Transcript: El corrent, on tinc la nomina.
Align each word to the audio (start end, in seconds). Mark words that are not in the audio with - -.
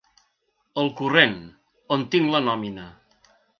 El 0.83 0.89
corrent, 1.01 1.37
on 1.99 2.07
tinc 2.17 2.35
la 2.37 2.43
nomina. 2.49 2.89